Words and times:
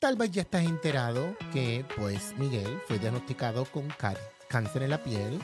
Tal 0.00 0.16
vez 0.16 0.30
ya 0.30 0.40
estás 0.40 0.64
enterado 0.64 1.36
que, 1.52 1.84
pues, 1.94 2.34
Miguel 2.38 2.80
fue 2.88 2.98
diagnosticado 2.98 3.66
con 3.66 3.86
cáncer 4.48 4.84
en 4.84 4.88
la 4.88 5.02
piel 5.02 5.38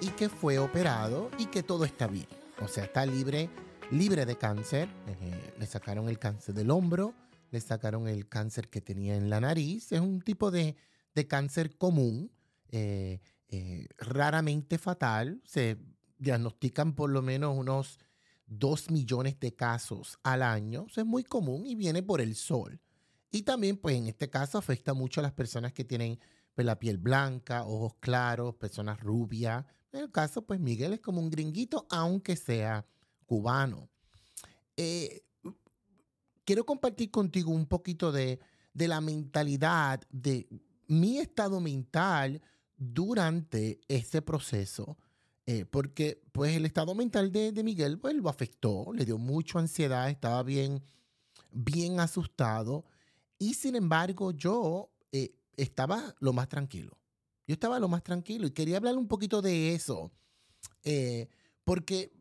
y 0.00 0.08
que 0.08 0.30
fue 0.30 0.58
operado 0.58 1.30
y 1.36 1.44
que 1.44 1.62
todo 1.62 1.84
está 1.84 2.06
bien. 2.06 2.26
O 2.62 2.68
sea, 2.68 2.84
está 2.84 3.04
libre, 3.04 3.50
libre 3.90 4.24
de 4.24 4.38
cáncer. 4.38 4.88
Eh, 5.06 5.54
le 5.58 5.66
sacaron 5.66 6.08
el 6.08 6.18
cáncer 6.18 6.54
del 6.54 6.70
hombro, 6.70 7.12
le 7.50 7.60
sacaron 7.60 8.08
el 8.08 8.30
cáncer 8.30 8.70
que 8.70 8.80
tenía 8.80 9.14
en 9.14 9.28
la 9.28 9.42
nariz. 9.42 9.92
Es 9.92 10.00
un 10.00 10.22
tipo 10.22 10.50
de, 10.50 10.74
cáncer 11.28 11.76
común, 11.76 12.32
eh, 12.70 13.20
eh, 13.48 13.88
raramente 13.98 14.78
fatal. 14.78 15.42
Se 15.44 15.76
diagnostican 16.16 16.94
por 16.94 17.10
lo 17.10 17.20
menos 17.20 17.54
unos 17.54 17.98
2 18.46 18.90
millones 18.90 19.38
de 19.38 19.54
casos 19.54 20.18
al 20.22 20.42
año. 20.42 20.86
es 20.96 21.04
muy 21.04 21.24
común 21.24 21.66
y 21.66 21.74
viene 21.74 22.02
por 22.02 22.22
el 22.22 22.36
sol. 22.36 22.80
Y 23.34 23.42
también, 23.42 23.78
pues 23.78 23.96
en 23.96 24.08
este 24.08 24.28
caso, 24.28 24.58
afecta 24.58 24.92
mucho 24.92 25.20
a 25.20 25.22
las 25.22 25.32
personas 25.32 25.72
que 25.72 25.84
tienen 25.84 26.20
pues, 26.54 26.66
la 26.66 26.78
piel 26.78 26.98
blanca, 26.98 27.64
ojos 27.64 27.94
claros, 27.98 28.54
personas 28.56 29.00
rubias. 29.00 29.64
En 29.90 30.00
el 30.00 30.12
caso, 30.12 30.42
pues 30.42 30.60
Miguel 30.60 30.92
es 30.92 31.00
como 31.00 31.20
un 31.20 31.30
gringuito, 31.30 31.86
aunque 31.90 32.36
sea 32.36 32.86
cubano. 33.24 33.88
Eh, 34.76 35.24
quiero 36.44 36.66
compartir 36.66 37.10
contigo 37.10 37.50
un 37.52 37.66
poquito 37.66 38.12
de, 38.12 38.38
la 38.74 39.00
mentalidad, 39.00 40.02
de 40.10 40.46
mi 40.86 41.18
estado 41.18 41.58
mental 41.58 42.42
durante 42.76 43.80
ese 43.88 44.20
proceso. 44.20 44.98
Eh, 45.46 45.64
porque 45.64 46.22
pues 46.32 46.54
el 46.54 46.66
estado 46.66 46.94
mental 46.94 47.32
de, 47.32 47.52
Miguel 47.64 47.98
pues, 47.98 48.14
lo 48.14 48.28
afectó, 48.28 48.92
le 48.92 49.06
dio 49.06 49.16
mucha 49.16 49.58
ansiedad, 49.58 50.10
estaba 50.10 50.42
bien, 50.42 50.82
bien 51.50 51.98
asustado. 51.98 52.84
Y 53.42 53.54
sin 53.54 53.74
embargo, 53.74 54.30
yo 54.30 54.88
eh, 55.10 55.34
estaba 55.56 56.14
lo 56.20 56.32
más 56.32 56.48
tranquilo. 56.48 56.96
Yo 57.44 57.54
estaba 57.54 57.80
lo 57.80 57.88
más 57.88 58.04
tranquilo 58.04 58.46
y 58.46 58.52
quería 58.52 58.76
hablar 58.76 58.96
un 58.96 59.08
poquito 59.08 59.42
de 59.42 59.74
eso, 59.74 60.12
eh, 60.84 61.28
porque 61.64 62.12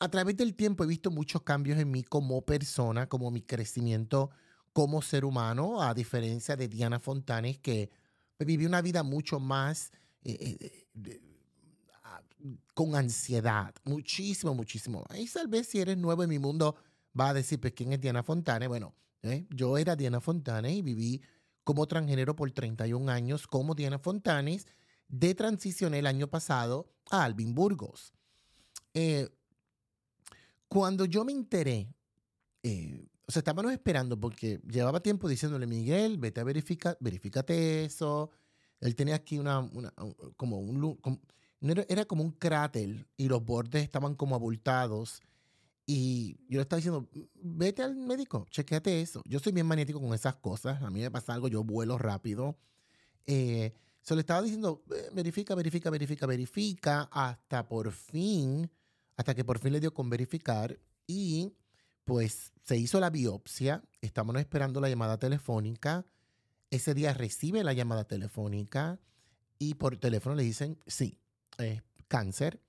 a 0.00 0.08
través 0.08 0.36
del 0.36 0.56
tiempo 0.56 0.82
he 0.82 0.88
visto 0.88 1.12
muchos 1.12 1.42
cambios 1.42 1.78
en 1.78 1.92
mí 1.92 2.02
como 2.02 2.42
persona, 2.42 3.08
como 3.08 3.30
mi 3.30 3.42
crecimiento 3.42 4.30
como 4.72 5.02
ser 5.02 5.24
humano, 5.24 5.80
a 5.80 5.94
diferencia 5.94 6.56
de 6.56 6.66
Diana 6.66 6.98
Fontanes, 6.98 7.58
que 7.58 7.88
vivió 8.40 8.66
una 8.66 8.82
vida 8.82 9.04
mucho 9.04 9.38
más 9.38 9.92
eh, 10.24 10.88
ah, 12.02 12.22
con 12.74 12.96
ansiedad, 12.96 13.72
muchísimo, 13.84 14.52
muchísimo. 14.52 15.04
Y 15.14 15.28
tal 15.28 15.46
vez 15.46 15.68
si 15.68 15.78
eres 15.78 15.96
nuevo 15.96 16.24
en 16.24 16.30
mi 16.30 16.40
mundo, 16.40 16.74
va 17.18 17.30
a 17.30 17.34
decir, 17.34 17.60
pues, 17.60 17.72
¿quién 17.72 17.92
es 17.92 18.00
Diana 18.00 18.22
Fontanes? 18.22 18.68
Bueno, 18.68 18.94
¿eh? 19.22 19.46
Yo 19.50 19.78
era 19.78 19.96
Diana 19.96 20.20
Fontanes 20.20 20.72
y 20.72 20.82
viví 20.82 21.22
como 21.64 21.86
transgénero 21.86 22.34
por 22.36 22.50
31 22.50 23.10
años 23.10 23.46
como 23.46 23.74
Diana 23.74 23.98
Fontanes. 23.98 24.66
De 25.08 25.34
transición 25.34 25.94
el 25.94 26.06
año 26.06 26.28
pasado 26.28 26.92
a 27.10 27.24
Alvin 27.24 27.54
Burgos. 27.54 28.12
Eh, 28.92 29.28
cuando 30.68 31.06
yo 31.06 31.24
me 31.24 31.32
enteré, 31.32 31.88
eh, 32.62 33.06
o 33.26 33.32
sea, 33.32 33.40
estábamos 33.40 33.72
esperando 33.72 34.20
porque 34.20 34.60
llevaba 34.68 35.00
tiempo 35.00 35.28
diciéndole, 35.28 35.66
Miguel, 35.66 36.18
vete 36.18 36.40
a 36.40 36.44
verificar, 36.44 36.98
verifícate 37.00 37.84
eso. 37.84 38.30
Él 38.80 38.94
tenía 38.94 39.14
aquí 39.14 39.38
una, 39.38 39.68
como 40.36 40.58
un, 40.58 40.98
era 41.88 42.04
como 42.04 42.22
un 42.22 42.32
cráter 42.32 43.06
y 43.16 43.28
los 43.28 43.44
bordes 43.44 43.82
estaban 43.82 44.14
como 44.14 44.34
abultados 44.34 45.22
y 45.90 46.36
yo 46.50 46.58
le 46.58 46.60
estaba 46.60 46.76
diciendo, 46.76 47.08
vete 47.32 47.82
al 47.82 47.96
médico, 47.96 48.46
chequeate 48.50 49.00
eso. 49.00 49.22
Yo 49.24 49.38
soy 49.38 49.52
bien 49.52 49.64
magnético 49.64 49.98
con 49.98 50.12
esas 50.12 50.36
cosas. 50.36 50.82
A 50.82 50.90
mí 50.90 51.00
me 51.00 51.10
pasa 51.10 51.32
algo, 51.32 51.48
yo 51.48 51.64
vuelo 51.64 51.96
rápido. 51.96 52.58
Eh, 53.26 53.72
se 54.02 54.14
le 54.14 54.20
estaba 54.20 54.42
diciendo, 54.42 54.84
verifica, 55.14 55.54
verifica, 55.54 55.88
verifica, 55.88 56.26
verifica, 56.26 57.08
hasta 57.10 57.66
por 57.66 57.90
fin, 57.90 58.70
hasta 59.16 59.34
que 59.34 59.46
por 59.46 59.60
fin 59.60 59.72
le 59.72 59.80
dio 59.80 59.94
con 59.94 60.10
verificar. 60.10 60.78
Y 61.06 61.54
pues 62.04 62.52
se 62.64 62.76
hizo 62.76 63.00
la 63.00 63.08
biopsia. 63.08 63.82
Estamos 64.02 64.36
esperando 64.36 64.82
la 64.82 64.90
llamada 64.90 65.18
telefónica. 65.18 66.04
Ese 66.68 66.92
día 66.92 67.14
recibe 67.14 67.64
la 67.64 67.72
llamada 67.72 68.04
telefónica 68.04 69.00
y 69.58 69.72
por 69.72 69.96
teléfono 69.96 70.34
le 70.34 70.42
dicen, 70.42 70.78
sí, 70.86 71.18
es 71.56 71.82
cáncer, 72.08 72.60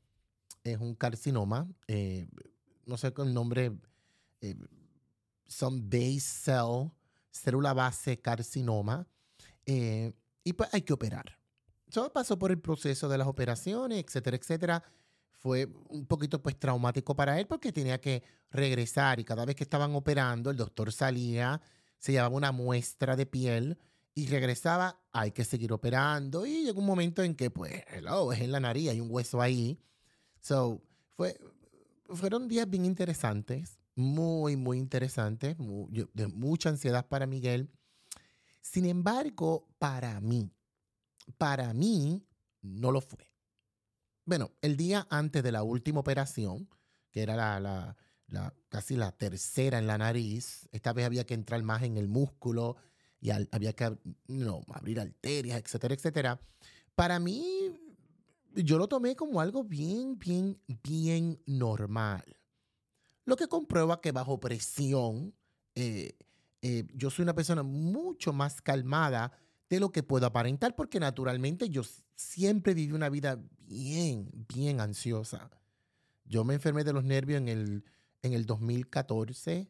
es 0.64 0.80
un 0.80 0.96
carcinoma. 0.96 1.68
Eh, 1.88 2.30
no 2.90 2.98
sé 2.98 3.14
con 3.14 3.28
el 3.28 3.34
nombre, 3.34 3.72
eh, 4.42 4.56
son 5.48 5.90
base 5.90 6.20
cell, 6.20 6.92
célula 7.32 7.74
base 7.74 8.20
carcinoma, 8.20 9.08
eh, 9.66 10.12
y 10.44 10.54
pues 10.54 10.70
hay 10.74 10.82
que 10.82 10.94
operar. 10.94 11.38
Eso 11.88 12.12
pasó 12.12 12.38
por 12.38 12.52
el 12.52 12.60
proceso 12.60 13.08
de 13.08 13.18
las 13.18 13.28
operaciones, 13.28 14.04
etcétera, 14.04 14.38
etcétera. 14.38 14.84
Fue 15.32 15.68
un 15.90 16.06
poquito 16.06 16.42
pues 16.42 16.60
traumático 16.60 17.16
para 17.16 17.40
él 17.40 17.48
porque 17.48 17.72
tenía 17.72 18.02
que 18.02 18.24
regresar 18.52 19.20
y 19.20 19.24
cada 19.24 19.46
vez 19.46 19.56
que 19.56 19.64
estaban 19.64 19.96
operando 19.96 20.50
el 20.50 20.58
doctor 20.58 20.92
salía, 20.92 21.62
se 21.98 22.12
llevaba 22.12 22.36
una 22.36 22.52
muestra 22.52 23.16
de 23.16 23.26
piel 23.26 23.78
y 24.14 24.28
regresaba, 24.28 25.00
hay 25.12 25.32
que 25.32 25.46
seguir 25.46 25.72
operando 25.72 26.46
y 26.46 26.64
llegó 26.64 26.80
un 26.80 26.86
momento 26.86 27.24
en 27.24 27.36
que 27.36 27.50
pues, 27.50 27.84
hello, 27.88 28.34
es 28.34 28.42
en 28.42 28.52
la 28.52 28.60
nariz, 28.60 28.90
hay 28.90 29.00
un 29.00 29.10
hueso 29.10 29.42
ahí. 29.42 29.80
So, 30.42 30.82
fue, 31.16 31.40
fueron 32.14 32.47
días 32.47 32.70
bien 32.70 32.86
interesantes, 32.86 33.80
muy, 33.96 34.56
muy 34.56 34.78
interesantes, 34.78 35.58
de 35.58 36.28
mucha 36.28 36.70
ansiedad 36.70 37.08
para 37.08 37.25
Miguel. 37.25 37.70
Sin 38.62 38.86
embargo, 38.86 39.68
para 39.78 40.19
mí, 40.22 40.52
para 41.38 41.74
mí 41.74 42.25
no 42.62 42.92
lo 42.92 43.02
fue. 43.02 43.31
Bueno, 44.25 44.52
el 44.62 44.78
día 44.78 45.08
antes 45.09 45.44
de 45.44 45.52
la 45.52 45.64
última 45.64 46.00
operación, 46.00 46.69
que 47.12 47.24
era 47.24 47.36
la, 47.36 47.96
la, 48.28 48.53
casi 48.69 48.96
la 48.96 49.12
tercera 49.12 49.80
en 49.80 49.88
la 49.88 49.98
nariz, 49.98 50.69
esta 50.72 50.94
vez 50.94 51.06
había 51.06 51.25
que 51.25 51.34
entrar 51.34 51.62
más 51.64 51.84
en 51.84 51.98
el 51.98 52.08
músculo 52.08 52.75
y 53.19 53.31
había 53.31 53.74
que 53.74 53.98
no, 54.28 54.62
abrir 54.72 55.00
arterias, 55.00 55.59
etcétera, 55.59 55.96
etcétera. 55.96 56.40
Para 56.96 57.19
mí 57.19 57.89
yo 58.56 58.78
lo 58.78 58.88
tomé 58.88 59.16
como 59.16 59.42
algo 59.42 59.64
bien, 59.64 60.18
bien, 60.18 60.60
bien 60.84 61.42
normal. 61.46 62.24
Lo 63.26 63.36
que 63.36 63.48
comprueba 63.48 64.02
que 64.02 64.12
bajo 64.12 64.40
presión, 64.40 65.36
eh, 65.76 66.18
eh, 66.62 66.88
yo 66.94 67.10
soy 67.10 67.24
una 67.24 67.36
persona 67.36 67.64
mucho 67.64 68.34
más 68.34 68.62
calmada 68.62 69.32
de 69.70 69.80
lo 69.80 69.92
que 69.92 70.04
puedo 70.04 70.26
aparentar, 70.26 70.76
porque 70.76 71.00
naturalmente 71.00 71.70
yo 71.70 71.84
siempre 72.16 72.74
viví 72.74 72.92
una 72.92 73.10
vida 73.10 73.40
bien, 73.60 74.30
bien 74.48 74.80
ansiosa. 74.81 75.50
Yo 76.26 76.44
me 76.44 76.56
enfermé 76.56 76.84
de 76.84 76.94
los 76.94 77.04
nervios 77.04 77.40
en 77.40 77.50
el, 77.50 77.86
en 78.24 78.34
el 78.34 78.46
2014, 78.46 79.70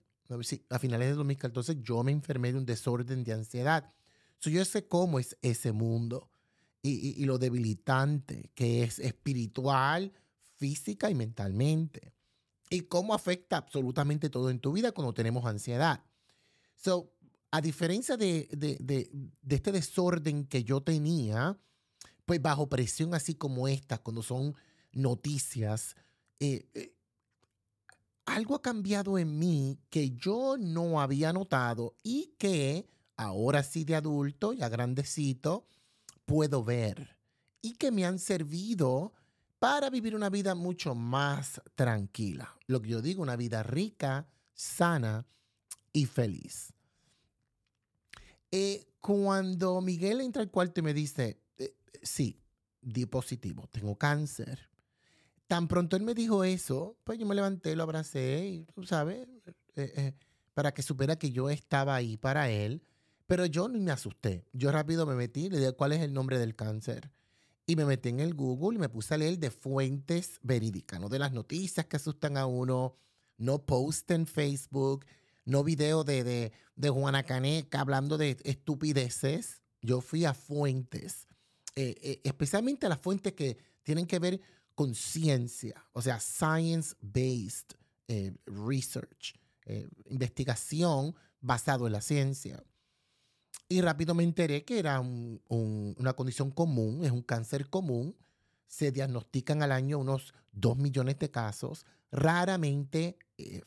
a 0.69 0.79
finales 0.79 1.09
de 1.09 1.13
2014 1.15 1.81
yo 1.81 2.03
me 2.03 2.11
enfermé 2.11 2.51
de 2.51 2.59
un 2.59 2.65
desorden 2.65 3.23
de 3.23 3.33
ansiedad. 3.33 3.91
yo 4.41 4.63
sé 4.63 4.87
cómo 4.87 5.19
es 5.19 5.37
ese 5.41 5.71
mundo 5.71 6.29
y, 6.81 7.25
lo 7.25 7.37
debilitante 7.37 8.51
que 8.55 8.83
es 8.83 8.99
espiritual, 8.99 10.13
física 10.55 11.09
y 11.09 11.15
mentalmente. 11.15 12.13
Y 12.69 12.81
cómo 12.81 13.13
afecta 13.13 13.57
absolutamente 13.57 14.29
todo 14.29 14.49
en 14.49 14.59
tu 14.59 14.71
vida 14.73 14.91
cuando 14.91 15.13
tenemos 15.13 15.45
ansiedad. 15.45 16.03
So, 16.75 17.11
a 17.51 17.61
diferencia 17.61 18.15
de, 18.15 18.47
este 19.49 19.71
desorden 19.71 20.45
que 20.45 20.63
yo 20.63 20.81
tenía, 20.81 21.59
pues 22.25 22.41
bajo 22.41 22.69
presión 22.69 23.13
así 23.13 23.35
como 23.35 23.67
esta, 23.67 23.97
cuando 23.97 24.21
son 24.21 24.55
noticias, 24.91 25.95
eh, 26.39 26.69
eh, 26.73 26.93
algo 28.25 28.55
ha 28.55 28.61
cambiado 28.61 29.17
en 29.17 29.39
mí 29.39 29.79
que 29.89 30.11
yo 30.11 30.55
no 30.59 31.01
había 31.01 31.33
notado 31.33 31.95
y 32.03 32.35
que 32.37 32.87
ahora 33.17 33.63
sí 33.63 33.83
de 33.83 33.95
adulto, 33.95 34.53
ya 34.53 34.69
grandecito, 34.69 35.65
puedo 36.29 36.63
ver 36.63 37.17
y 37.59 37.73
que 37.73 37.91
me 37.91 38.05
han 38.05 38.19
servido 38.19 39.13
para 39.57 39.89
vivir 39.89 40.15
una 40.15 40.29
vida 40.29 40.53
mucho 40.53 40.93
más 40.93 41.59
tranquila. 41.73 42.55
Lo 42.67 42.79
que 42.81 42.89
yo 42.89 43.01
digo, 43.01 43.23
una 43.23 43.35
vida 43.35 43.63
rica, 43.63 44.27
sana 44.53 45.25
y 45.91 46.05
feliz. 46.05 46.71
Eh, 48.51 48.85
cuando 49.01 49.81
Miguel 49.81 50.21
entra 50.21 50.43
al 50.43 50.51
cuarto 50.51 50.81
y 50.81 50.83
me 50.83 50.93
dice, 50.93 51.41
eh, 51.57 51.75
sí, 52.03 52.39
di 52.79 53.07
positivo, 53.07 53.67
tengo 53.71 53.97
cáncer. 53.97 54.69
Tan 55.47 55.67
pronto 55.67 55.95
él 55.95 56.03
me 56.03 56.13
dijo 56.13 56.43
eso, 56.43 56.95
pues 57.03 57.17
yo 57.17 57.25
me 57.25 57.33
levanté, 57.33 57.75
lo 57.75 57.81
abracé 57.81 58.47
y 58.47 58.65
tú 58.65 58.83
sabes, 58.83 59.27
eh, 59.75 60.13
para 60.53 60.75
que 60.75 60.83
supiera 60.83 61.17
que 61.17 61.31
yo 61.31 61.49
estaba 61.49 61.95
ahí 61.95 62.17
para 62.17 62.51
él 62.51 62.83
pero 63.29 63.45
yo 63.45 63.69
ni 63.69 63.79
me 63.79 63.91
asusté. 63.91 64.43
Yo 64.53 64.71
rápido 64.71 65.05
me 65.05 65.13
metí, 65.13 65.51
le 65.51 65.59
dije 65.59 65.73
cuál 65.73 65.91
es 65.91 66.01
el 66.01 66.13
nombre 66.13 66.39
del 66.39 66.55
cáncer. 66.55 67.11
Y 67.67 67.75
me 67.75 67.85
metí 67.85 68.09
en 68.09 68.21
el 68.21 68.33
Google 68.33 68.77
y 68.77 68.79
me 68.79 68.89
puse 68.89 69.13
a 69.13 69.17
leer 69.19 69.37
de 69.37 69.51
fuentes 69.51 70.39
verídicas, 70.41 70.99
no 70.99 71.09
de 71.09 71.19
las 71.19 71.31
noticias 71.31 71.85
que 71.85 71.97
asustan 71.97 72.37
a 72.37 72.47
uno, 72.47 72.95
no 73.37 73.63
post 73.67 74.09
en 74.09 74.25
Facebook, 74.25 75.05
no 75.45 75.63
video 75.63 76.03
de, 76.03 76.23
de, 76.23 76.51
de 76.75 76.89
Juana 76.89 77.21
Caneca 77.21 77.81
hablando 77.81 78.17
de 78.17 78.35
estupideces. 78.45 79.61
Yo 79.83 80.01
fui 80.01 80.25
a 80.25 80.33
fuentes, 80.33 81.27
eh, 81.75 81.93
eh, 82.01 82.21
especialmente 82.23 82.87
a 82.87 82.89
las 82.89 82.99
fuentes 82.99 83.33
que 83.33 83.59
tienen 83.83 84.07
que 84.07 84.17
ver 84.17 84.41
con 84.73 84.95
ciencia, 84.95 85.85
o 85.93 86.01
sea, 86.01 86.19
science-based 86.19 87.75
eh, 88.07 88.33
research, 88.47 89.35
investigación 90.05 91.13
basado 91.41 91.85
en 91.85 91.93
la 91.93 92.01
ciencia. 92.01 92.63
Y 93.71 93.81
rápido 93.81 94.15
me 94.15 94.23
enteré 94.23 94.65
que 94.65 94.79
era 94.79 94.99
una 94.99 96.13
condición 96.13 96.49
común, 96.49 97.05
es 97.05 97.11
un 97.11 97.21
cáncer 97.21 97.69
común. 97.69 98.15
Se 98.65 98.91
diagnostican 98.91 99.61
al 99.61 99.71
año 99.71 99.99
unos 99.99 100.33
2 100.53 100.77
millones 100.77 101.19
de 101.19 101.29
casos, 101.29 101.85
raramente 102.11 103.17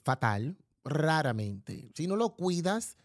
fatal, 0.03 0.59
raramente. 0.85 1.91
Si 1.95 2.09
no 2.09 2.17
lo 2.17 2.35
cuidas, 2.35 2.97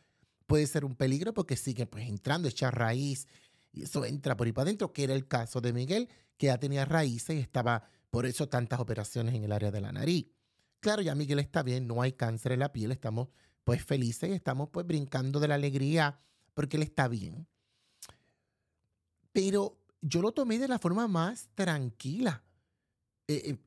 puede 0.48 0.66
ser 0.66 0.86
un 0.86 0.96
peligro 0.96 1.34
porque 1.34 1.56
sigue 1.56 1.86
pues 1.86 2.08
entrando, 2.08 2.48
echa 2.48 2.72
raíz 2.72 3.28
y 3.72 3.84
eso 3.84 4.04
entra 4.04 4.36
por 4.36 4.48
ahí 4.48 4.54
para 4.54 4.64
adentro, 4.64 4.92
que 4.92 5.04
era 5.04 5.14
el 5.14 5.28
caso 5.28 5.62
de 5.62 5.74
Miguel, 5.74 6.10
que 6.38 6.48
ya 6.48 6.60
tenía 6.60 6.86
raíces 6.86 7.36
y 7.36 7.40
estaba 7.40 7.84
por 8.10 8.26
eso 8.26 8.50
tantas 8.50 8.80
operaciones 8.80 9.36
en 9.36 9.44
el 9.44 9.52
área 9.52 9.70
de 9.70 9.82
la 9.82 9.92
nariz. 9.92 10.28
Claro, 10.80 11.04
ya 11.04 11.14
Miguel 11.14 11.40
está 11.40 11.62
bien, 11.62 11.86
no 11.88 12.02
hay 12.02 12.14
cáncer 12.14 12.54
en 12.54 12.60
la 12.60 12.74
piel, 12.74 12.92
estamos 12.92 13.30
pues 13.64 13.84
felices 13.84 14.30
y 14.30 14.34
estamos 14.34 14.70
pues 14.70 14.88
brincando 14.88 15.40
de 15.40 15.48
la 15.48 15.56
alegría 15.56 16.20
porque 16.58 16.76
él 16.76 16.84
está 16.84 17.08
bien. 17.08 17.48
Pero 19.32 19.78
yo 20.02 20.22
lo 20.22 20.34
tomé 20.34 20.58
de 20.58 20.68
la 20.68 20.80
forma 20.80 21.08
más 21.08 21.48
tranquila. 21.54 22.44
Eh, 23.28 23.52
eh, 23.52 23.58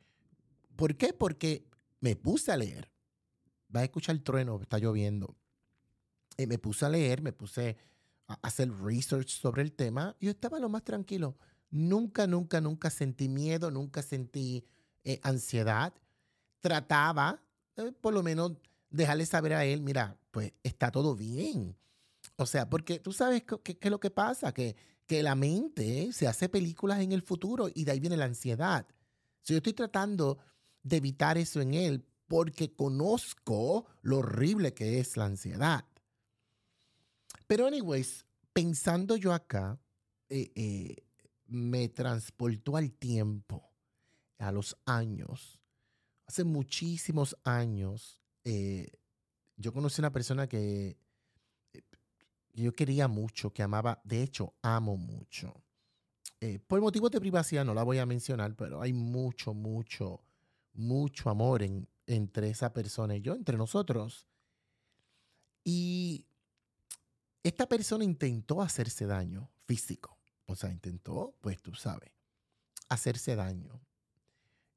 ¿Por 0.74 0.96
qué? 0.96 1.12
Porque 1.12 1.64
me 2.00 2.16
puse 2.16 2.50
a 2.50 2.56
leer 2.56 2.90
vas 3.70 3.82
a 3.82 3.84
escuchar 3.84 4.16
el 4.16 4.22
trueno, 4.22 4.60
está 4.60 4.78
lloviendo. 4.78 5.36
Y 6.36 6.46
me 6.46 6.58
puse 6.58 6.84
a 6.84 6.88
leer, 6.88 7.22
me 7.22 7.32
puse 7.32 7.76
a 8.26 8.34
hacer 8.42 8.70
research 8.82 9.28
sobre 9.28 9.62
el 9.62 9.72
tema 9.72 10.16
yo 10.20 10.30
estaba 10.30 10.58
lo 10.58 10.68
más 10.68 10.84
tranquilo. 10.84 11.36
Nunca, 11.70 12.26
nunca, 12.26 12.60
nunca 12.60 12.90
sentí 12.90 13.28
miedo, 13.28 13.70
nunca 13.70 14.02
sentí 14.02 14.64
eh, 15.04 15.20
ansiedad. 15.22 15.92
Trataba, 16.60 17.40
eh, 17.76 17.92
por 18.00 18.12
lo 18.12 18.22
menos, 18.22 18.52
dejarle 18.90 19.24
saber 19.24 19.54
a 19.54 19.64
él, 19.64 19.80
mira, 19.82 20.16
pues 20.30 20.52
está 20.62 20.90
todo 20.90 21.14
bien. 21.14 21.76
O 22.40 22.46
sea, 22.46 22.68
porque 22.68 22.98
tú 22.98 23.12
sabes 23.12 23.42
qué 23.62 23.78
es 23.80 23.90
lo 23.90 24.00
que 24.00 24.10
pasa, 24.10 24.52
que, 24.52 24.74
que 25.06 25.22
la 25.22 25.34
mente 25.34 26.12
se 26.12 26.26
hace 26.26 26.48
películas 26.48 27.00
en 27.00 27.12
el 27.12 27.22
futuro 27.22 27.68
y 27.74 27.84
de 27.84 27.92
ahí 27.92 28.00
viene 28.00 28.16
la 28.16 28.24
ansiedad. 28.24 28.86
Si 29.42 29.52
yo 29.52 29.58
estoy 29.58 29.74
tratando 29.74 30.38
de 30.82 30.96
evitar 30.96 31.36
eso 31.36 31.60
en 31.60 31.74
él, 31.74 32.06
porque 32.26 32.72
conozco 32.74 33.86
lo 34.02 34.18
horrible 34.18 34.72
que 34.72 35.00
es 35.00 35.16
la 35.16 35.26
ansiedad. 35.26 35.84
Pero, 37.46 37.66
anyways, 37.66 38.24
pensando 38.52 39.16
yo 39.16 39.34
acá, 39.34 39.78
eh, 40.28 40.50
eh, 40.54 40.96
me 41.46 41.88
transportó 41.88 42.76
al 42.76 42.92
tiempo, 42.92 43.68
a 44.38 44.50
los 44.52 44.76
años. 44.86 45.58
Hace 46.24 46.44
muchísimos 46.44 47.36
años, 47.42 48.22
eh, 48.44 48.92
yo 49.56 49.72
conocí 49.72 50.00
a 50.00 50.04
una 50.04 50.12
persona 50.12 50.48
que 50.48 50.96
yo 52.54 52.72
quería 52.72 53.08
mucho, 53.08 53.52
que 53.52 53.62
amaba, 53.62 54.00
de 54.04 54.22
hecho, 54.22 54.54
amo 54.62 54.96
mucho. 54.96 55.62
por 56.66 56.80
motivos 56.80 57.10
de 57.10 57.20
privacidad 57.20 57.64
no 57.64 57.74
la 57.74 57.82
voy 57.82 57.98
a 57.98 58.06
mencionar, 58.06 58.54
pero 58.56 58.80
hay 58.80 58.92
mucho, 58.92 59.54
mucho, 59.54 60.20
mucho 60.72 61.30
amor 61.30 61.62
en, 61.62 61.88
entre 62.06 62.50
esa 62.50 62.72
persona 62.72 63.16
y 63.16 63.20
yo, 63.20 63.34
entre 63.34 63.56
nosotros. 63.56 64.26
Y 65.64 66.26
esta 67.42 67.68
persona 67.68 68.04
intentó 68.04 68.60
hacerse 68.62 69.06
daño 69.06 69.50
físico. 69.66 70.18
O 70.46 70.56
sea, 70.56 70.70
intentó, 70.70 71.36
pues 71.40 71.62
tú 71.62 71.74
sabes, 71.74 72.10
hacerse 72.88 73.36
daño. 73.36 73.80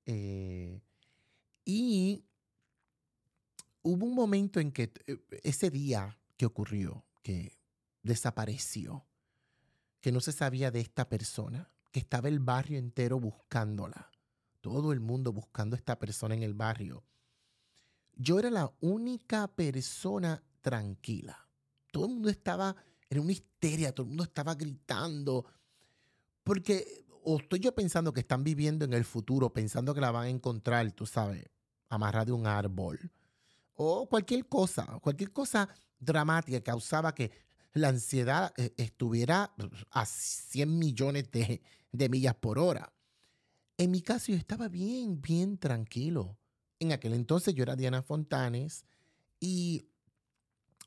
Eh, 0.06 0.82
y 1.66 2.24
hubo 3.82 4.06
un 4.06 4.14
momento 4.14 4.60
en 4.60 4.72
que 4.72 4.94
eh, 5.08 5.18
ese 5.44 5.70
día 5.72 6.20
que 6.38 6.46
ocurrió, 6.46 7.04
que 7.24 7.58
desapareció, 8.04 9.06
que 10.00 10.12
no 10.12 10.20
se 10.20 10.32
sabía 10.32 10.70
de 10.70 10.82
esta 10.82 11.10
persona, 11.10 11.72
que 11.92 12.00
estaba 12.00 12.28
el 12.28 12.40
barrio 12.40 12.78
entero 12.78 13.20
buscándola, 13.20 14.12
todo 14.62 14.94
el 14.94 15.00
mundo 15.00 15.34
buscando 15.34 15.76
a 15.76 15.80
esta 15.80 15.98
persona 15.98 16.36
en 16.36 16.44
el 16.44 16.54
barrio 16.54 17.04
yo 18.16 18.40
era 18.40 18.50
la 18.50 18.72
única 18.82 19.48
persona 19.48 20.44
tranquila. 20.62 21.48
Todo 21.92 22.06
el 22.06 22.12
mundo 22.14 22.30
estaba 22.30 22.76
en 23.10 23.20
una 23.20 23.32
histeria, 23.32 23.94
todo 23.94 24.04
el 24.04 24.10
mundo 24.10 24.24
estaba 24.24 24.56
gritando. 24.56 25.46
Porque 26.44 27.06
o 27.24 27.38
estoy 27.38 27.60
yo 27.60 27.74
pensando 27.74 28.14
que 28.14 28.22
están 28.22 28.44
viviendo 28.44 28.86
en 28.86 28.94
el 28.94 29.06
futuro, 29.06 29.52
pensando 29.52 29.94
que 29.94 30.02
la 30.02 30.12
van 30.12 30.26
a 30.26 30.30
encontrar, 30.30 30.92
tú 30.92 31.06
sabes, 31.06 31.46
amarrada 31.90 32.26
de 32.26 32.32
un 32.34 32.48
árbol. 32.48 33.12
O 33.76 34.08
cualquier 34.08 34.48
cosa, 34.48 35.00
cualquier 35.02 35.32
cosa 35.32 35.70
dramática 36.00 36.58
que 36.58 36.64
causaba 36.64 37.16
que 37.16 37.32
la 37.74 37.90
ansiedad 37.90 38.54
eh, 38.58 38.74
estuviera 38.78 39.54
a 39.92 40.06
100 40.06 40.78
millones 40.78 41.32
de, 41.32 41.62
de 41.92 42.10
millas 42.10 42.36
por 42.36 42.60
hora. 42.60 42.94
En 43.78 43.92
mi 43.92 44.02
caso 44.02 44.32
yo 44.32 44.38
estaba 44.38 44.68
bien, 44.68 45.22
bien 45.22 45.58
tranquilo. 45.58 46.38
En 46.80 46.92
aquel 46.92 47.14
entonces 47.14 47.54
yo 47.54 47.64
era 47.64 47.76
Diana 47.76 48.04
Fontanes 48.04 48.86
y 49.40 49.88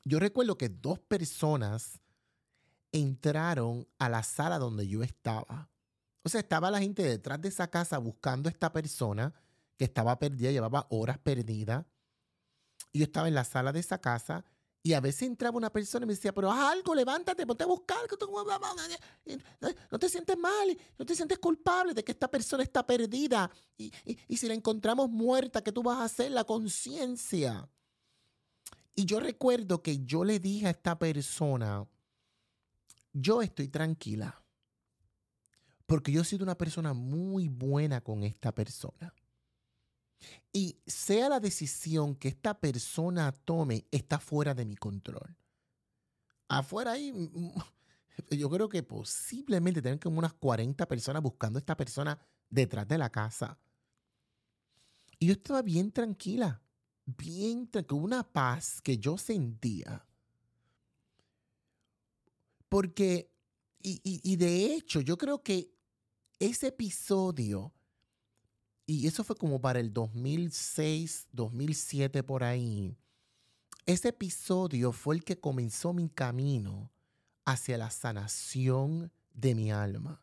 yo 0.05 0.19
recuerdo 0.19 0.57
que 0.57 0.69
dos 0.69 0.99
personas 0.99 1.99
entraron 2.91 3.87
a 3.99 4.07
la 4.09 4.23
sala 4.23 4.57
donde 4.57 4.87
yo 4.87 5.03
estaba. 5.03 5.69
O 6.23 6.29
sea, 6.29 6.39
estaba 6.39 6.71
la 6.71 6.79
gente 6.79 7.03
detrás 7.03 7.41
de 7.41 7.49
esa 7.49 7.69
casa 7.69 7.97
buscando 7.97 8.47
a 8.47 8.51
esta 8.51 8.71
persona 8.71 9.33
que 9.77 9.85
estaba 9.85 10.17
perdida, 10.17 10.51
llevaba 10.51 10.87
horas 10.89 11.17
perdida. 11.17 11.85
Y 12.91 12.99
yo 12.99 13.05
estaba 13.05 13.27
en 13.27 13.35
la 13.35 13.43
sala 13.43 13.71
de 13.71 13.79
esa 13.79 13.99
casa 13.99 14.45
y 14.83 14.93
a 14.93 15.01
veces 15.01 15.23
entraba 15.23 15.57
una 15.57 15.71
persona 15.71 16.05
y 16.05 16.07
me 16.07 16.13
decía, 16.13 16.33
pero 16.33 16.49
haz 16.49 16.71
algo, 16.71 16.95
levántate, 16.95 17.45
ponte 17.45 17.63
a 17.63 17.67
buscar. 17.67 17.97
No 19.91 19.99
te 19.99 20.07
sientes 20.07 20.37
mal, 20.37 20.77
no 20.97 21.05
te 21.05 21.15
sientes 21.15 21.39
culpable 21.39 21.93
de 21.93 22.03
que 22.03 22.13
esta 22.13 22.29
persona 22.29 22.63
está 22.63 22.85
perdida. 22.85 23.51
Y, 23.77 23.91
si 24.37 24.47
la 24.47 24.53
encontramos 24.53 25.09
muerta, 25.09 25.61
¿qué 25.61 25.71
tú 25.71 25.83
vas 25.83 25.97
a 25.97 26.05
hacer? 26.05 26.31
La 26.31 26.45
conciencia. 26.45 27.67
Y 28.95 29.05
yo 29.05 29.19
recuerdo 29.19 29.83
que 29.83 30.05
yo 30.05 30.23
le 30.23 30.39
dije 30.39 30.67
a 30.67 30.71
esta 30.71 30.97
persona, 30.97 31.85
yo 33.11 33.41
estoy 33.41 33.67
tranquila. 33.67 34.41
Porque 35.85 36.11
yo 36.11 36.21
he 36.21 36.25
sido 36.25 36.43
una 36.43 36.57
persona 36.57 36.93
muy 36.93 37.49
buena 37.49 38.01
con 38.01 38.23
esta 38.23 38.53
persona. 38.53 39.13
Y 40.51 40.79
sea 40.85 41.29
la 41.29 41.39
decisión 41.39 42.15
que 42.15 42.29
esta 42.29 42.59
persona 42.59 43.31
tome, 43.31 43.85
está 43.91 44.19
fuera 44.19 44.53
de 44.53 44.65
mi 44.65 44.75
control. 44.75 45.35
Afuera 46.47 46.93
ahí, 46.93 47.11
mm, 47.11 47.51
yo 48.31 48.49
creo 48.49 48.69
que 48.69 48.83
posiblemente 48.83 49.81
tengan 49.81 49.99
como 49.99 50.19
unas 50.19 50.33
40 50.33 50.87
personas 50.87 51.21
buscando 51.21 51.57
a 51.57 51.61
esta 51.61 51.77
persona 51.77 52.19
detrás 52.49 52.87
de 52.87 52.97
la 52.97 53.09
casa. 53.09 53.59
Y 55.19 55.27
yo 55.27 55.33
estaba 55.33 55.61
bien 55.61 55.91
tranquila, 55.91 56.61
bien 57.05 57.67
tranquila, 57.69 58.01
una 58.01 58.23
paz 58.23 58.81
que 58.81 58.97
yo 58.97 59.17
sentía. 59.17 60.05
Porque, 62.69 63.31
y, 63.81 64.01
y 64.03 64.35
de 64.35 64.73
hecho, 64.73 65.01
yo 65.01 65.17
creo 65.17 65.41
que 65.41 65.71
ese 66.39 66.67
episodio 66.67 67.73
y 68.87 69.05
eso 69.05 69.25
fue 69.25 69.35
como 69.35 69.59
para 69.59 69.81
el 69.81 69.93
2006, 69.93 71.27
2007 71.33 72.23
por 72.23 72.43
ahí. 72.43 72.97
Ese 73.85 74.09
episodio 74.09 74.93
fue 74.93 75.15
el 75.15 75.23
que 75.25 75.39
comenzó 75.39 75.91
mi 75.91 76.07
camino 76.07 76.89
hacia 77.43 77.77
la 77.77 77.91
sanación 77.91 79.11
de 79.33 79.55
mi 79.55 79.71
alma. 79.71 80.21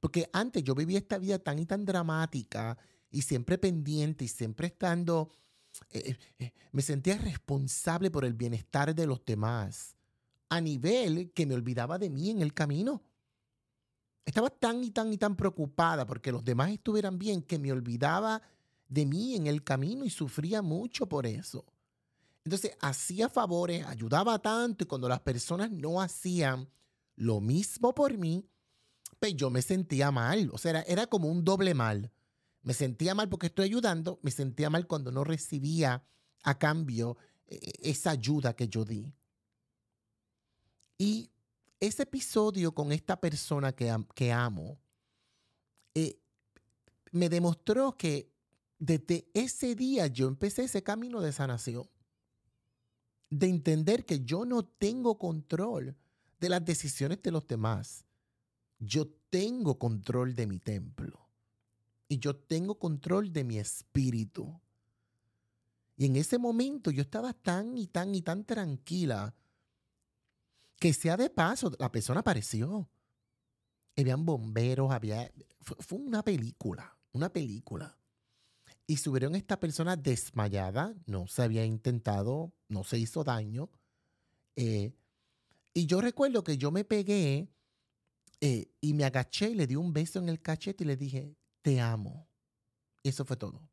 Porque 0.00 0.28
antes 0.32 0.64
yo 0.64 0.74
vivía 0.74 0.98
esta 0.98 1.18
vida 1.18 1.38
tan 1.38 1.60
y 1.60 1.66
tan 1.66 1.84
dramática 1.84 2.76
y 3.12 3.22
siempre 3.22 3.58
pendiente 3.58 4.24
y 4.24 4.28
siempre 4.28 4.66
estando, 4.66 5.30
eh, 5.90 6.16
eh, 6.40 6.52
me 6.72 6.82
sentía 6.82 7.16
responsable 7.18 8.10
por 8.10 8.24
el 8.24 8.34
bienestar 8.34 8.92
de 8.92 9.06
los 9.06 9.24
demás, 9.24 9.94
a 10.48 10.60
nivel 10.60 11.30
que 11.32 11.46
me 11.46 11.54
olvidaba 11.54 11.96
de 11.98 12.10
mí 12.10 12.30
en 12.30 12.42
el 12.42 12.54
camino. 12.54 13.02
Estaba 14.28 14.50
tan 14.50 14.84
y 14.84 14.90
tan 14.90 15.10
y 15.10 15.16
tan 15.16 15.36
preocupada 15.36 16.04
porque 16.04 16.30
los 16.30 16.44
demás 16.44 16.70
estuvieran 16.70 17.18
bien 17.18 17.40
que 17.40 17.58
me 17.58 17.72
olvidaba 17.72 18.42
de 18.86 19.06
mí 19.06 19.34
en 19.34 19.46
el 19.46 19.64
camino 19.64 20.04
y 20.04 20.10
sufría 20.10 20.60
mucho 20.60 21.08
por 21.08 21.24
eso. 21.24 21.64
Entonces 22.44 22.76
hacía 22.82 23.30
favores, 23.30 23.86
ayudaba 23.86 24.38
tanto 24.38 24.84
y 24.84 24.86
cuando 24.86 25.08
las 25.08 25.20
personas 25.20 25.70
no 25.70 26.02
hacían 26.02 26.68
lo 27.16 27.40
mismo 27.40 27.94
por 27.94 28.18
mí, 28.18 28.44
pues 29.18 29.34
yo 29.34 29.48
me 29.48 29.62
sentía 29.62 30.10
mal. 30.10 30.50
O 30.52 30.58
sea, 30.58 30.82
era, 30.82 31.06
como 31.06 31.28
un 31.28 31.42
doble 31.42 31.72
mal. 31.72 32.12
Me 32.60 32.74
sentía 32.74 33.14
mal 33.14 33.30
porque 33.30 33.46
estoy 33.46 33.64
ayudando, 33.64 34.18
me 34.20 34.30
sentía 34.30 34.68
mal 34.68 34.86
cuando 34.86 35.10
no 35.10 35.24
recibía 35.24 36.04
a 36.42 36.58
cambio 36.58 37.16
e, 37.46 37.58
esa 37.80 38.10
ayuda 38.10 38.54
que 38.54 38.68
yo 38.68 38.84
di. 38.84 39.10
Y 40.98 41.30
ese 41.80 42.02
episodio 42.02 42.72
con 42.72 42.92
esta 42.92 43.20
persona 43.20 43.72
que, 43.72 44.32
amo 44.32 44.78
eh, 45.94 46.20
me 47.12 47.28
demostró 47.28 47.96
que 47.96 48.30
desde 48.78 49.28
ese 49.34 49.74
día 49.74 50.06
yo 50.06 50.28
empecé 50.28 50.64
ese 50.64 50.82
camino 50.82 51.20
de 51.20 51.32
sanación, 51.32 51.88
de 53.30 53.48
entender 53.48 54.04
que 54.04 54.20
yo 54.20 54.44
no 54.44 54.64
tengo 54.64 55.18
control 55.18 55.96
de 56.40 56.48
las 56.48 56.64
decisiones 56.64 57.22
de 57.22 57.30
los 57.30 57.46
demás. 57.46 58.04
Yo 58.78 59.08
tengo 59.30 59.78
control 59.78 60.34
de 60.34 60.46
mi 60.46 60.58
templo 60.58 61.28
y 62.08 62.18
yo 62.18 62.36
tengo 62.36 62.78
control 62.78 63.32
de 63.32 63.44
mi 63.44 63.58
espíritu. 63.58 64.60
Y 65.96 66.06
en 66.06 66.16
ese 66.16 66.38
momento 66.38 66.90
yo 66.90 67.02
estaba 67.02 67.32
tan 67.32 67.76
y 67.76 67.88
tan 67.88 68.14
y 68.14 68.22
tan 68.22 68.44
tranquila 68.44 69.34
que 70.78 70.92
sea 70.92 71.16
de 71.16 71.30
paso, 71.30 71.72
la 71.78 71.90
persona 71.90 72.20
apareció. 72.20 72.88
Habían 73.96 74.24
bomberos, 74.24 74.92
había... 74.92 75.30
Fue, 75.60 75.98
una 75.98 76.22
película, 76.22 76.96
una 77.12 77.32
película. 77.32 77.96
Y 78.86 78.96
subieron 78.96 79.34
esta 79.34 79.60
persona 79.60 79.96
desmayada, 79.96 80.94
no 81.06 81.26
se 81.26 81.42
había 81.42 81.64
intentado, 81.64 82.52
no 82.68 82.84
se 82.84 82.98
hizo 82.98 83.24
daño. 83.24 83.70
Eh, 84.56 84.92
y 85.74 85.86
yo 85.86 86.00
recuerdo 86.00 86.42
que 86.42 86.56
yo 86.56 86.70
me 86.70 86.84
pegué 86.84 87.48
eh, 88.40 88.70
y 88.80 88.94
me 88.94 89.04
agaché 89.04 89.50
y 89.50 89.54
le 89.54 89.66
di 89.66 89.76
un 89.76 89.92
beso 89.92 90.18
en 90.18 90.28
el 90.28 90.40
cachete 90.40 90.84
y 90.84 90.86
le 90.86 90.96
dije, 90.96 91.36
te 91.60 91.80
amo. 91.80 92.28
Y 93.02 93.10
eso 93.10 93.24
fue 93.24 93.36
todo. 93.36 93.68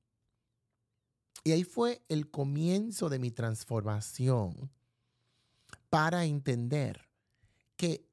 Y 1.44 1.52
ahí 1.52 1.64
fue 1.64 2.04
el 2.10 2.30
comienzo 2.32 3.08
de 3.08 3.20
mi 3.20 3.32
transformación 3.32 4.72
para 5.96 6.26
entender 6.26 7.08
que 7.78 8.06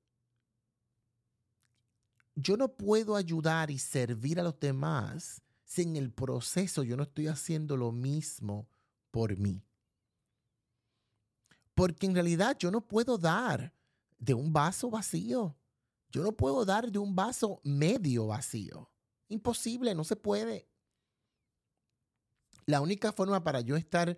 yo 2.36 2.56
no 2.56 2.68
puedo 2.68 3.16
ayudar 3.16 3.72
y 3.72 3.78
servir 3.80 4.38
a 4.38 4.44
los 4.44 4.60
demás 4.60 5.42
si 5.64 5.82
en 5.82 5.96
el 5.96 6.12
proceso 6.12 6.84
yo 6.84 6.96
no 6.96 7.02
estoy 7.02 7.26
haciendo 7.26 7.76
lo 7.76 7.90
mismo 7.90 8.68
por 9.10 9.36
mí. 9.36 9.64
Porque 11.74 12.06
en 12.06 12.14
realidad 12.14 12.56
yo 12.56 12.70
no 12.70 12.86
puedo 12.86 13.18
dar 13.18 13.74
de 14.16 14.32
un 14.32 14.52
vaso 14.52 14.88
vacío. 14.88 15.56
Yo 16.08 16.22
no 16.22 16.30
puedo 16.36 16.64
dar 16.64 16.92
de 16.92 17.00
un 17.00 17.16
vaso 17.16 17.60
medio 17.64 18.28
vacío. 18.28 18.92
Imposible, 19.26 19.92
no 19.96 20.04
se 20.04 20.14
puede. 20.14 20.68
La 22.64 22.80
única 22.80 23.10
forma 23.10 23.42
para 23.42 23.60
yo 23.60 23.74
estar 23.74 24.16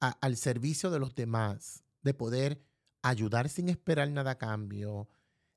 al 0.00 0.36
servicio 0.38 0.90
de 0.90 0.98
los 0.98 1.14
demás, 1.14 1.84
de 2.00 2.14
poder 2.14 2.71
ayudar 3.02 3.48
sin 3.48 3.68
esperar 3.68 4.08
nada 4.10 4.32
a 4.32 4.38
cambio, 4.38 5.08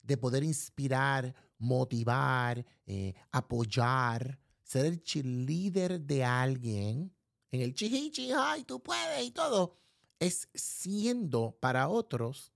de 0.01 0.17
poder 0.17 0.43
inspirar, 0.43 1.33
motivar, 1.57 2.65
eh, 2.85 3.13
apoyar, 3.31 4.39
ser 4.63 4.85
el 4.85 5.01
cheerleader 5.01 6.01
de 6.01 6.23
alguien, 6.23 7.15
en 7.51 7.61
el 7.61 7.73
chihichi, 7.73 8.31
ay, 8.31 8.63
tú 8.65 8.81
puedes 8.81 9.23
y 9.23 9.31
todo, 9.31 9.77
es 10.19 10.49
siendo 10.53 11.57
para 11.59 11.87
otros, 11.87 12.51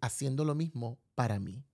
haciendo 0.00 0.44
lo 0.44 0.54
mismo 0.54 0.98
para 1.14 1.40
mí. 1.40 1.64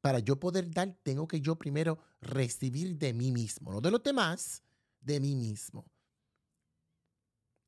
Para 0.00 0.18
yo 0.18 0.38
poder 0.38 0.70
dar, 0.70 0.96
tengo 1.02 1.26
que 1.26 1.40
yo 1.40 1.56
primero 1.56 1.98
recibir 2.20 2.96
de 2.96 3.12
mí 3.12 3.32
mismo, 3.32 3.72
no 3.72 3.80
de 3.80 3.90
los 3.90 4.02
demás, 4.02 4.62
de 5.00 5.20
mí 5.20 5.34
mismo. 5.34 5.90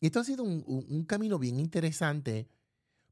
Y 0.00 0.06
esto 0.06 0.20
ha 0.20 0.24
sido 0.24 0.44
un, 0.44 0.64
un 0.66 1.04
camino 1.04 1.38
bien 1.38 1.58
interesante 1.58 2.48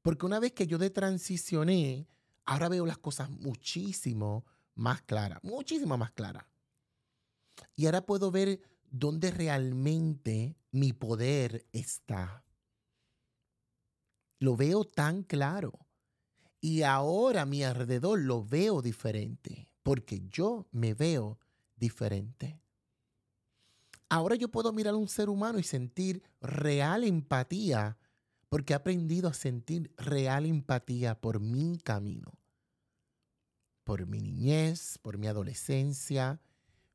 porque 0.09 0.25
una 0.25 0.41
vez 0.41 0.53
que 0.53 0.67
yo 0.67 0.79
de 0.79 0.89
transicioné, 0.89 2.09
ahora 2.47 2.71
veo 2.71 2.87
las 2.87 2.97
cosas 2.97 3.29
muchísimo 3.29 4.47
más 4.75 5.03
claras, 5.03 5.39
muchísimo 5.45 5.99
más 5.99 6.13
claras. 6.13 6.47
Y 7.77 7.85
ahora 7.85 8.07
puedo 8.07 8.31
ver 8.31 8.59
dónde 8.91 9.31
realmente 9.31 10.57
mi 10.71 10.95
poder 10.95 11.67
está. 11.73 12.43
Lo 14.39 14.57
veo 14.57 14.87
tan 14.87 15.25
claro. 15.25 15.79
Y 16.59 16.85
ahora 16.85 17.43
a 17.43 17.45
mi 17.45 17.63
alrededor 17.63 18.19
lo 18.19 18.43
veo 18.43 18.81
diferente, 18.81 19.75
porque 19.83 20.23
yo 20.31 20.69
me 20.71 20.95
veo 20.95 21.39
diferente. 21.77 22.63
Ahora 24.09 24.37
yo 24.37 24.49
puedo 24.49 24.73
mirar 24.73 24.95
a 24.95 24.97
un 24.97 25.09
ser 25.09 25.29
humano 25.29 25.59
y 25.59 25.65
sentir 25.65 26.23
real 26.41 27.05
empatía 27.05 27.99
porque 28.49 28.73
he 28.73 28.77
aprendido 28.77 29.29
a 29.29 29.35
sentir 29.35 29.93
real 29.97 30.47
empatía 30.47 31.21
por 31.21 31.41
mi 31.41 31.79
camino, 31.79 32.33
por 33.85 34.07
mi 34.07 34.21
niñez, 34.21 34.99
por 34.99 35.19
mi 35.19 35.27
adolescencia, 35.27 36.41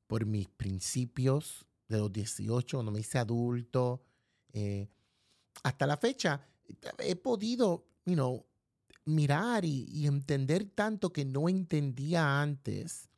por 0.07 0.25
mis 0.25 0.47
principios 0.47 1.65
de 1.87 1.99
los 1.99 2.11
18, 2.11 2.77
cuando 2.77 2.91
me 2.91 2.99
hice 2.99 3.19
adulto. 3.19 4.03
Eh, 4.51 4.87
hasta 5.63 5.87
la 5.87 5.97
fecha 5.97 6.41
he 6.99 7.15
podido, 7.15 7.85
you 8.05 8.15
know, 8.15 8.45
mirar 9.05 9.65
y, 9.65 9.85
y, 9.89 10.07
entender 10.07 10.65
tanto 10.65 11.11
que 11.11 11.25
no 11.25 11.49
entendía 11.49 12.41
antes, 12.41 13.09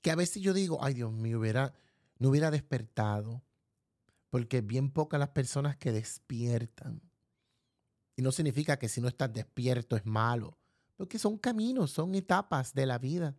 que 0.00 0.10
a 0.10 0.14
veces 0.14 0.42
yo 0.42 0.52
digo, 0.52 0.78
ay 0.82 0.94
Dios 0.94 1.12
mío, 1.12 1.40
hubiera, 1.40 1.74
no 2.18 2.28
hubiera 2.28 2.50
despertado, 2.50 3.42
porque 4.30 4.60
bien 4.60 4.90
pocas 4.90 5.18
las 5.18 5.30
personas 5.30 5.76
que 5.76 5.92
despiertan. 5.92 7.07
Y 8.18 8.22
no 8.22 8.32
significa 8.32 8.76
que 8.80 8.88
si 8.88 9.00
no 9.00 9.06
estás 9.06 9.32
despierto 9.32 9.94
es 9.94 10.04
malo, 10.04 10.58
porque 10.96 11.20
son 11.20 11.38
caminos, 11.38 11.92
son 11.92 12.16
etapas 12.16 12.74
de 12.74 12.84
la 12.84 12.98
vida. 12.98 13.36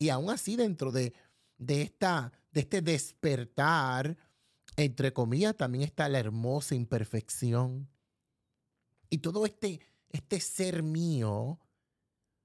Y 0.00 0.08
aún 0.08 0.30
así 0.30 0.56
dentro 0.56 0.90
de, 0.90 1.14
de, 1.58 1.82
esta, 1.82 2.32
de 2.50 2.62
este 2.62 2.82
despertar, 2.82 4.16
entre 4.76 5.12
comillas, 5.12 5.56
también 5.56 5.84
está 5.84 6.08
la 6.08 6.18
hermosa 6.18 6.74
imperfección. 6.74 7.88
Y 9.10 9.18
todo 9.18 9.46
este, 9.46 9.78
este 10.10 10.40
ser 10.40 10.82
mío, 10.82 11.60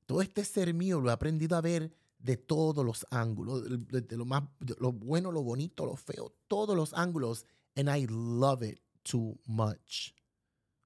todo 0.06 0.22
este 0.22 0.46
ser 0.46 0.72
mío 0.76 1.00
lo 1.00 1.10
he 1.10 1.14
aprendido 1.14 1.58
a 1.58 1.62
ver 1.62 1.92
de 2.20 2.38
todos 2.38 2.86
los 2.86 3.08
ángulos, 3.10 3.64
de, 3.88 4.18
lo 4.18 4.26
más, 4.26 4.44
lo 4.78 4.92
bueno, 4.92 5.32
lo 5.32 5.42
bonito, 5.42 5.84
lo 5.88 5.96
feo, 5.96 6.32
todos 6.48 6.76
los 6.76 6.94
ángulos. 6.94 7.48
And 7.76 7.90
I 7.90 8.06
love 8.08 8.62
it 8.62 8.84
too 9.02 9.40
much. 9.48 10.14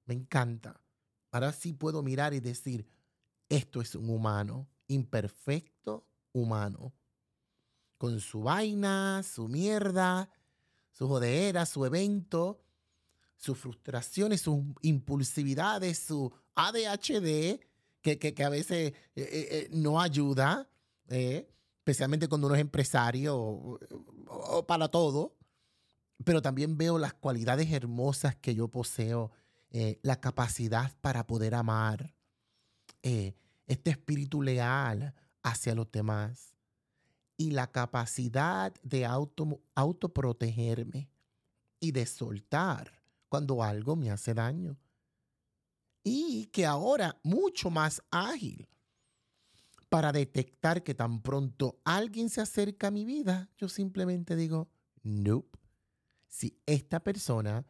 Me 0.08 0.16
encanta. 0.16 0.82
Ahora 1.32 1.52
sí 1.54 1.74
puedo 1.74 2.02
mirar 2.02 2.34
y 2.34 2.40
decir, 2.40 2.88
esto 3.50 3.82
es 3.82 3.94
un 3.94 4.10
humano, 4.10 4.68
imperfecto 4.88 6.08
humano, 6.32 6.94
con 7.98 8.20
su 8.20 8.42
vaina, 8.42 9.22
su 9.24 9.48
mierda, 9.48 10.30
su 10.92 11.08
jodera, 11.08 11.66
su 11.66 11.86
evento, 11.86 12.62
sus 13.36 13.58
frustraciones, 13.58 14.42
sus 14.42 14.64
impulsividades, 14.82 16.00
su 16.00 16.32
ADHD, 16.56 17.60
que, 18.02 18.18
que, 18.18 18.44
a 18.44 18.50
veces 18.50 18.94
eh, 18.94 18.94
eh, 19.16 19.48
eh, 19.52 19.70
no 19.74 20.00
ayuda, 20.00 20.70
especialmente 21.10 22.30
cuando 22.30 22.48
uno 22.48 22.56
es 22.56 22.62
empresario 22.62 23.38
o 23.38 24.66
para 24.66 24.88
todo. 24.88 25.36
Pero 26.24 26.42
también 26.42 26.78
veo 26.78 26.98
las 26.98 27.14
cualidades 27.14 27.72
hermosas 27.72 28.36
que 28.38 28.56
yo 28.56 28.70
poseo 28.70 29.32
eh, 29.70 30.00
la 30.02 30.20
capacidad 30.20 30.96
para 31.02 31.28
poder 31.28 31.56
amar, 31.56 32.16
eh, 33.04 33.36
este 33.66 33.92
espíritu 33.92 34.42
leal 34.42 35.14
hacia 35.44 35.76
los 35.76 35.92
demás 35.92 36.56
y 37.36 37.52
la 37.52 37.72
capacidad 37.72 38.74
de 38.82 39.06
auto, 39.06 39.62
autoprotegerme 39.76 41.10
y 41.80 41.92
de 41.92 42.06
soltar 42.06 42.92
cuando 43.30 43.62
algo 43.62 43.96
me 43.96 44.10
hace 44.10 44.34
daño. 44.34 44.78
Y 46.04 46.48
que 46.48 46.66
ahora 46.66 47.20
mucho 47.24 47.70
más 47.70 48.02
ágil 48.10 48.70
para 49.90 50.12
detectar 50.12 50.84
que 50.84 50.94
tan 50.94 51.22
pronto 51.22 51.80
alguien 51.84 52.30
se 52.30 52.42
acerca 52.42 52.88
a 52.88 52.92
mi 52.92 53.06
vida, 53.06 53.50
yo 53.58 53.70
simplemente 53.70 54.36
digo, 54.36 54.70
nope. 55.04 55.58
Si 56.28 56.60
esta 56.66 57.00
persona 57.00 57.66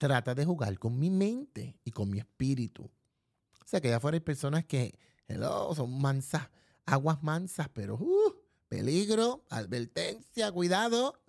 trata 0.00 0.34
de 0.34 0.46
jugar 0.46 0.78
con 0.78 0.98
mi 0.98 1.10
mente 1.10 1.78
y 1.84 1.90
con 1.90 2.08
mi 2.08 2.18
espíritu. 2.18 2.84
O 2.84 3.66
sea, 3.66 3.82
que 3.82 3.88
allá 3.88 3.98
afuera 3.98 4.14
hay 4.14 4.20
personas 4.20 4.64
que, 4.64 4.98
hello, 5.28 5.74
son 5.74 6.00
mansas, 6.00 6.48
aguas 6.86 7.22
mansas, 7.22 7.68
pero 7.74 7.96
uh, 7.96 8.34
peligro, 8.66 9.44
advertencia, 9.50 10.50
cuidado. 10.52 11.22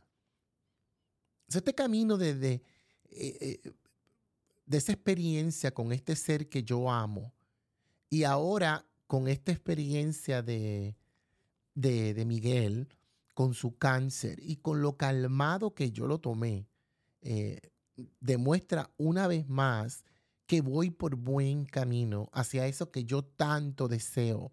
este 1.50 1.76
camino 1.76 2.18
de, 2.18 2.34
de, 2.34 2.54
eh, 3.10 3.60
eh, 3.66 3.74
de 4.66 4.78
esa 4.78 4.94
experiencia 4.94 5.74
con 5.74 5.92
este 5.92 6.16
ser 6.16 6.48
que 6.48 6.64
yo 6.64 6.90
amo 6.90 7.34
y 8.10 8.24
ahora 8.24 8.86
con 9.06 9.28
esta 9.28 9.52
experiencia 9.52 10.42
de, 10.42 10.96
de, 11.76 12.14
de 12.14 12.26
Miguel, 12.26 12.88
con 13.34 13.54
su 13.54 13.78
cáncer 13.78 14.40
y 14.42 14.56
con 14.58 14.82
lo 14.82 14.96
calmado 14.96 15.76
que 15.76 15.92
yo 15.92 16.08
lo 16.08 16.22
tomé, 16.22 16.70
eh, 17.22 17.60
demuestra 18.20 18.90
una 18.98 19.28
vez 19.28 19.48
más 19.48 20.04
que 20.46 20.62
voy 20.62 20.90
por 20.90 21.16
buen 21.16 21.66
camino 21.66 22.30
hacia 22.34 22.68
eso 22.68 22.92
que 22.92 23.06
yo 23.06 23.24
tanto 23.24 23.88
deseo 23.88 24.52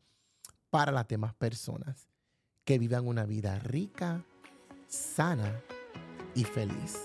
para 0.70 0.92
las 0.92 1.08
demás 1.08 1.34
personas, 1.34 2.08
que 2.64 2.78
vivan 2.78 3.06
una 3.06 3.24
vida 3.24 3.58
rica, 3.58 4.24
sana 4.86 5.60
y 6.34 6.44
feliz. 6.44 6.98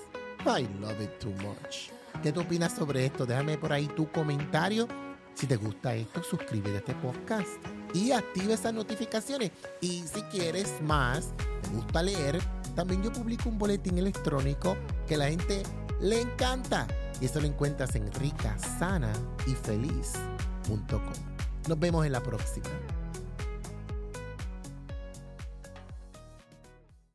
I 0.46 0.68
love 0.80 1.02
it 1.02 1.18
too 1.20 1.32
much. 1.42 1.90
¿Qué 2.22 2.32
tú 2.32 2.42
opinas 2.42 2.74
sobre 2.74 3.06
esto? 3.06 3.26
Déjame 3.26 3.58
por 3.58 3.74
ahí 3.74 3.88
tu 3.88 4.12
comentario. 4.12 4.88
Si 5.34 5.48
te 5.48 5.56
gusta 5.56 5.96
esto, 5.96 6.22
suscríbete 6.22 6.76
a 6.76 6.80
este 6.80 6.96
podcast 6.96 7.50
y 7.94 8.12
activa 8.12 8.54
esas 8.54 8.74
notificaciones. 8.74 9.52
Y 9.82 10.04
si 10.04 10.22
quieres 10.24 10.82
más, 10.82 11.34
te 11.62 11.70
gusta 11.70 12.04
leer, 12.04 12.40
también 12.76 13.02
yo 13.02 13.12
publico 13.12 13.50
un 13.50 13.58
boletín 13.58 13.98
electrónico 13.98 14.78
que 15.08 15.18
la 15.18 15.30
gente 15.30 15.64
le 16.04 16.22
encanta. 16.22 16.86
Y 17.20 17.26
eso 17.26 17.40
lo 17.40 17.48
encuentras 17.48 17.96
en 17.96 18.12
ricasana 18.14 19.12
y 19.48 19.56
feliz.com. 19.56 21.02
Nos 21.68 21.80
vemos 21.80 22.06
en 22.06 22.12
la 22.12 22.22
próxima. 22.22 22.70